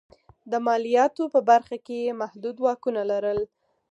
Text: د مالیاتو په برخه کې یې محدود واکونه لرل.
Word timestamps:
د 0.51 0.53
مالیاتو 0.65 1.23
په 1.33 1.39
برخه 1.49 1.77
کې 1.85 1.95
یې 2.05 2.11
محدود 2.21 2.55
واکونه 2.59 3.01
لرل. 3.11 3.39